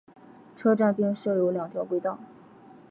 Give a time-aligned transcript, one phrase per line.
[0.55, 2.17] 车站并设有两条轨道。